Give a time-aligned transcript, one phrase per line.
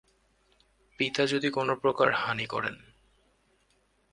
[0.99, 2.75] পিতা যদি কোন প্রকার হানি করেন।